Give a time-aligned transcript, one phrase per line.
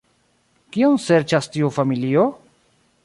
[0.77, 2.25] Kion serĉas tiu familio?